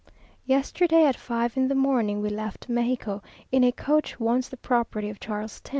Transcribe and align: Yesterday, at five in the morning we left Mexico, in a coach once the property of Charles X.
Yesterday, 0.47 1.05
at 1.05 1.15
five 1.15 1.55
in 1.55 1.67
the 1.67 1.75
morning 1.75 2.21
we 2.23 2.29
left 2.29 2.67
Mexico, 2.67 3.21
in 3.51 3.63
a 3.63 3.71
coach 3.71 4.19
once 4.19 4.47
the 4.49 4.57
property 4.57 5.11
of 5.11 5.19
Charles 5.19 5.61
X. 5.63 5.69